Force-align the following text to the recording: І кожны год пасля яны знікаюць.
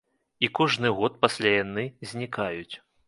І 0.47 0.47
кожны 0.59 0.91
год 0.99 1.19
пасля 1.25 1.51
яны 1.63 1.83
знікаюць. 2.13 2.75